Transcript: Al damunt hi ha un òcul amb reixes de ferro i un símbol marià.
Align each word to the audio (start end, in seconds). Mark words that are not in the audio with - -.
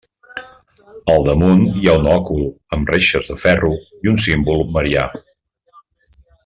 Al 1.15 1.25
damunt 1.27 1.61
hi 1.81 1.91
ha 1.91 1.95
un 2.01 2.09
òcul 2.13 2.41
amb 2.77 2.91
reixes 2.95 3.29
de 3.33 3.39
ferro 3.45 3.73
i 4.07 4.13
un 4.15 4.21
símbol 4.27 4.69
marià. 4.79 5.09